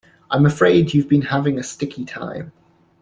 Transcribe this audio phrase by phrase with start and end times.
[0.31, 2.51] I'm afraid you've been having a sticky time.